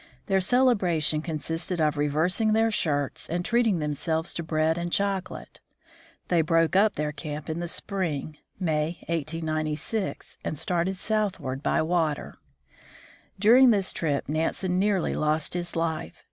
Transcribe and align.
Their 0.25 0.41
celebration 0.41 1.21
consisted 1.21 1.79
of 1.79 1.95
reversing 1.95 2.53
their 2.53 2.71
shirts, 2.71 3.29
and 3.29 3.45
treating 3.45 3.77
themselves 3.77 4.33
to 4.33 4.41
bread 4.41 4.75
and 4.75 4.91
chocolate. 4.91 5.59
They 6.27 6.41
broke 6.41 6.75
up 6.75 6.95
their 6.95 7.11
camp 7.11 7.51
in 7.51 7.59
the 7.59 7.67
spring 7.67 8.39
(May, 8.59 8.97
1896), 9.09 10.39
and 10.43 10.57
started 10.57 10.95
southward 10.95 11.61
by 11.61 11.83
water. 11.83 12.39
During 13.37 13.69
this 13.69 13.93
trip 13.93 14.27
Nansen 14.27 14.79
nearly 14.79 15.13
lost 15.15 15.53
his 15.53 15.75
life. 15.75 16.15